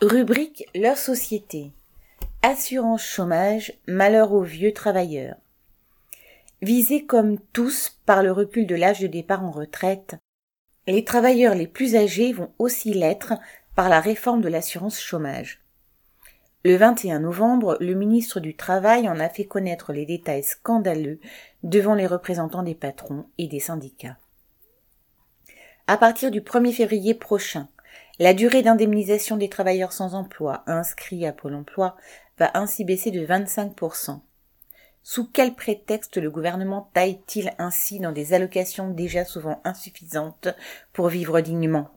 Rubrique 0.00 0.64
Leur 0.76 0.96
société. 0.96 1.72
Assurance 2.42 3.02
chômage, 3.02 3.72
malheur 3.88 4.32
aux 4.32 4.44
vieux 4.44 4.72
travailleurs. 4.72 5.34
Visés 6.62 7.04
comme 7.04 7.40
tous 7.52 7.98
par 8.06 8.22
le 8.22 8.30
recul 8.30 8.68
de 8.68 8.76
l'âge 8.76 9.00
de 9.00 9.08
départ 9.08 9.44
en 9.44 9.50
retraite, 9.50 10.14
les 10.86 11.02
travailleurs 11.02 11.56
les 11.56 11.66
plus 11.66 11.96
âgés 11.96 12.32
vont 12.32 12.52
aussi 12.60 12.94
l'être 12.94 13.34
par 13.74 13.88
la 13.88 13.98
réforme 13.98 14.40
de 14.40 14.48
l'assurance 14.48 15.00
chômage. 15.00 15.64
Le 16.64 16.76
21 16.76 17.18
novembre, 17.18 17.76
le 17.80 17.94
ministre 17.94 18.38
du 18.38 18.54
Travail 18.54 19.08
en 19.08 19.18
a 19.18 19.28
fait 19.28 19.46
connaître 19.46 19.92
les 19.92 20.06
détails 20.06 20.44
scandaleux 20.44 21.18
devant 21.64 21.96
les 21.96 22.06
représentants 22.06 22.62
des 22.62 22.76
patrons 22.76 23.26
et 23.36 23.48
des 23.48 23.58
syndicats. 23.58 24.16
À 25.88 25.96
partir 25.96 26.30
du 26.30 26.40
1er 26.40 26.72
février 26.72 27.14
prochain, 27.14 27.68
la 28.18 28.34
durée 28.34 28.62
d'indemnisation 28.62 29.36
des 29.36 29.48
travailleurs 29.48 29.92
sans 29.92 30.14
emploi 30.14 30.64
inscrits 30.66 31.26
à 31.26 31.32
Pôle 31.32 31.54
emploi 31.54 31.96
va 32.38 32.50
ainsi 32.54 32.84
baisser 32.84 33.10
de 33.10 33.24
25%. 33.24 34.20
Sous 35.02 35.26
quel 35.26 35.54
prétexte 35.54 36.18
le 36.18 36.30
gouvernement 36.30 36.90
taille-t-il 36.94 37.52
ainsi 37.58 37.98
dans 38.00 38.12
des 38.12 38.34
allocations 38.34 38.90
déjà 38.90 39.24
souvent 39.24 39.60
insuffisantes 39.64 40.48
pour 40.92 41.08
vivre 41.08 41.40
dignement? 41.40 41.88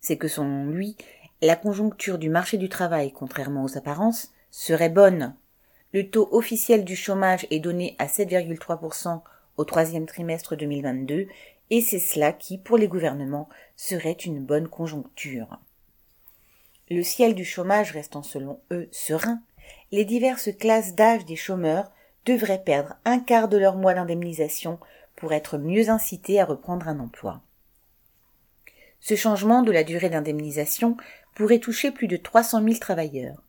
C'est 0.00 0.18
que 0.18 0.28
selon 0.28 0.66
lui, 0.66 0.96
la 1.40 1.56
conjoncture 1.56 2.18
du 2.18 2.28
marché 2.28 2.58
du 2.58 2.68
travail, 2.68 3.12
contrairement 3.12 3.64
aux 3.64 3.78
apparences, 3.78 4.32
serait 4.50 4.90
bonne. 4.90 5.34
Le 5.92 6.10
taux 6.10 6.28
officiel 6.32 6.84
du 6.84 6.96
chômage 6.96 7.46
est 7.50 7.60
donné 7.60 7.96
à 7.98 8.06
7,3% 8.06 9.22
au 9.56 9.64
troisième 9.64 10.06
trimestre 10.06 10.56
2022 10.56 11.28
et 11.72 11.80
c'est 11.80 11.98
cela 11.98 12.34
qui, 12.34 12.58
pour 12.58 12.76
les 12.76 12.86
gouvernements, 12.86 13.48
serait 13.76 14.12
une 14.12 14.44
bonne 14.44 14.68
conjoncture. 14.68 15.58
Le 16.90 17.02
ciel 17.02 17.34
du 17.34 17.46
chômage 17.46 17.92
restant 17.92 18.22
selon 18.22 18.60
eux 18.70 18.90
serein, 18.92 19.40
les 19.90 20.04
diverses 20.04 20.50
classes 20.54 20.94
d'âge 20.94 21.24
des 21.24 21.34
chômeurs 21.34 21.90
devraient 22.26 22.62
perdre 22.62 22.96
un 23.06 23.18
quart 23.18 23.48
de 23.48 23.56
leur 23.56 23.76
mois 23.76 23.94
d'indemnisation 23.94 24.78
pour 25.16 25.32
être 25.32 25.56
mieux 25.56 25.88
incités 25.88 26.38
à 26.42 26.44
reprendre 26.44 26.88
un 26.88 27.00
emploi. 27.00 27.40
Ce 29.00 29.16
changement 29.16 29.62
de 29.62 29.72
la 29.72 29.82
durée 29.82 30.10
d'indemnisation 30.10 30.98
pourrait 31.34 31.58
toucher 31.58 31.90
plus 31.90 32.06
de 32.06 32.18
300 32.18 32.64
000 32.64 32.76
travailleurs. 32.80 33.42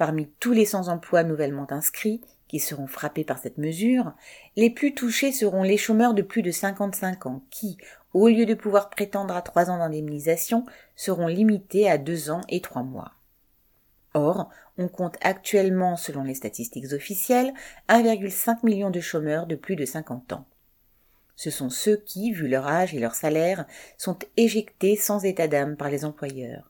Parmi 0.00 0.30
tous 0.40 0.52
les 0.52 0.64
sans-emploi 0.64 1.24
nouvellement 1.24 1.70
inscrits, 1.70 2.22
qui 2.48 2.58
seront 2.58 2.86
frappés 2.86 3.22
par 3.22 3.36
cette 3.36 3.58
mesure, 3.58 4.14
les 4.56 4.70
plus 4.70 4.94
touchés 4.94 5.30
seront 5.30 5.62
les 5.62 5.76
chômeurs 5.76 6.14
de 6.14 6.22
plus 6.22 6.40
de 6.40 6.50
55 6.50 7.26
ans 7.26 7.42
qui, 7.50 7.76
au 8.14 8.28
lieu 8.28 8.46
de 8.46 8.54
pouvoir 8.54 8.88
prétendre 8.88 9.36
à 9.36 9.42
trois 9.42 9.68
ans 9.68 9.76
d'indemnisation, 9.76 10.64
seront 10.96 11.26
limités 11.26 11.90
à 11.90 11.98
deux 11.98 12.30
ans 12.30 12.40
et 12.48 12.62
trois 12.62 12.82
mois. 12.82 13.12
Or, 14.14 14.48
on 14.78 14.88
compte 14.88 15.18
actuellement, 15.20 15.96
selon 15.96 16.22
les 16.22 16.32
statistiques 16.32 16.94
officielles, 16.94 17.52
1,5 17.90 18.64
million 18.64 18.88
de 18.88 19.00
chômeurs 19.00 19.46
de 19.46 19.54
plus 19.54 19.76
de 19.76 19.84
50 19.84 20.32
ans. 20.32 20.46
Ce 21.36 21.50
sont 21.50 21.68
ceux 21.68 21.98
qui, 21.98 22.32
vu 22.32 22.48
leur 22.48 22.66
âge 22.66 22.94
et 22.94 23.00
leur 23.00 23.14
salaire, 23.14 23.66
sont 23.98 24.18
éjectés 24.38 24.96
sans 24.96 25.26
état 25.26 25.46
d'âme 25.46 25.76
par 25.76 25.90
les 25.90 26.06
employeurs. 26.06 26.69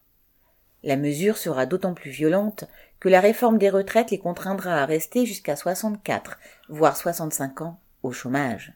La 0.83 0.97
mesure 0.97 1.37
sera 1.37 1.67
d'autant 1.67 1.95
plus 1.95 2.11
violente 2.11 2.65
que 3.01 3.09
la 3.09 3.21
réforme 3.21 3.59
des 3.59 3.71
retraites 3.71 4.11
les 4.11 4.19
contraindra 4.19 4.83
à 4.83 4.87
rester 4.87 5.27
jusqu'à 5.27 5.57
64, 5.57 6.39
voire 6.69 6.97
65 6.97 7.61
ans, 7.63 7.81
au 8.03 8.13
chômage. 8.13 8.73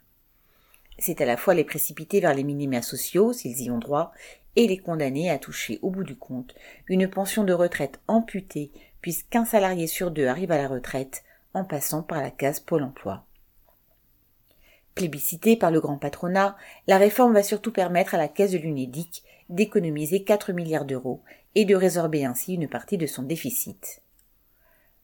C'est 0.98 1.20
à 1.20 1.26
la 1.26 1.36
fois 1.36 1.54
les 1.54 1.64
précipiter 1.64 2.20
vers 2.20 2.34
les 2.34 2.44
minima 2.44 2.82
sociaux, 2.82 3.32
s'ils 3.32 3.62
y 3.62 3.70
ont 3.70 3.78
droit, 3.78 4.12
et 4.56 4.68
les 4.68 4.78
condamner 4.78 5.30
à 5.30 5.38
toucher, 5.38 5.78
au 5.82 5.90
bout 5.90 6.04
du 6.04 6.16
compte, 6.16 6.54
une 6.86 7.08
pension 7.08 7.42
de 7.44 7.52
retraite 7.52 8.00
amputée, 8.06 8.70
puisqu'un 9.00 9.44
salarié 9.44 9.86
sur 9.86 10.10
deux 10.10 10.26
arrive 10.26 10.52
à 10.52 10.58
la 10.58 10.68
retraite 10.68 11.24
en 11.52 11.64
passant 11.64 12.02
par 12.02 12.20
la 12.20 12.30
case 12.30 12.60
Pôle 12.60 12.84
emploi. 12.84 13.24
Plébiscitée 14.94 15.56
par 15.56 15.70
le 15.70 15.80
grand 15.80 15.98
patronat, 15.98 16.56
la 16.86 16.98
réforme 16.98 17.34
va 17.34 17.42
surtout 17.42 17.72
permettre 17.72 18.14
à 18.14 18.18
la 18.18 18.28
caisse 18.28 18.52
de 18.52 18.58
l'UNEDIC 18.58 19.24
d'économiser 19.48 20.22
4 20.22 20.52
milliards 20.52 20.84
d'euros 20.84 21.22
et 21.54 21.64
de 21.64 21.74
résorber 21.74 22.24
ainsi 22.24 22.54
une 22.54 22.68
partie 22.68 22.98
de 22.98 23.06
son 23.06 23.22
déficit. 23.22 24.02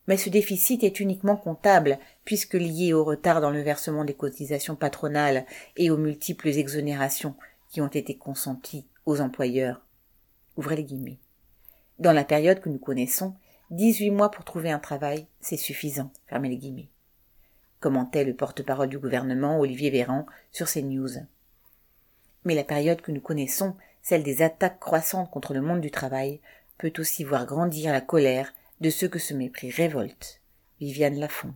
Mais 0.06 0.16
ce 0.16 0.30
déficit 0.30 0.82
est 0.82 1.00
uniquement 1.00 1.36
comptable, 1.36 1.98
puisque 2.24 2.54
lié 2.54 2.92
au 2.92 3.04
retard 3.04 3.40
dans 3.40 3.50
le 3.50 3.62
versement 3.62 4.04
des 4.04 4.14
cotisations 4.14 4.76
patronales 4.76 5.44
et 5.76 5.90
aux 5.90 5.96
multiples 5.96 6.48
exonérations 6.48 7.34
qui 7.68 7.80
ont 7.80 7.88
été 7.88 8.16
consenties 8.16 8.86
aux 9.06 9.20
employeurs. 9.20 9.82
Ouvrez 10.56 10.76
les 10.76 10.84
guillemets. 10.84 11.18
Dans 11.98 12.12
la 12.12 12.24
période 12.24 12.60
que 12.60 12.68
nous 12.68 12.78
connaissons, 12.78 13.34
18 13.70 14.10
mois 14.10 14.30
pour 14.30 14.44
trouver 14.44 14.70
un 14.70 14.78
travail, 14.78 15.26
c'est 15.40 15.56
suffisant. 15.56 16.10
Fermez 16.26 16.48
les 16.48 16.56
guillemets. 16.56 16.88
Commentait 17.80 18.24
le 18.24 18.34
porte-parole 18.34 18.88
du 18.88 18.98
gouvernement, 18.98 19.58
Olivier 19.58 19.90
Véran, 19.90 20.26
sur 20.52 20.68
ces 20.68 20.82
news. 20.82 21.08
Mais 22.44 22.54
la 22.54 22.64
période 22.64 23.00
que 23.00 23.10
nous 23.10 23.20
connaissons, 23.20 23.74
celle 24.02 24.22
des 24.22 24.42
attaques 24.42 24.78
croissantes 24.78 25.30
contre 25.30 25.54
le 25.54 25.62
monde 25.62 25.80
du 25.80 25.90
travail, 25.90 26.40
peut 26.78 26.92
aussi 26.98 27.24
voir 27.24 27.46
grandir 27.46 27.92
la 27.92 28.00
colère 28.00 28.52
de 28.80 28.90
ceux 28.90 29.08
que 29.08 29.18
ce 29.18 29.34
mépris 29.34 29.70
révolte. 29.70 30.40
Viviane 30.80 31.18
Lafont. 31.18 31.54